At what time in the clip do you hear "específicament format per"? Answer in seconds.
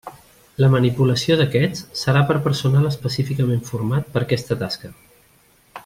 2.93-4.23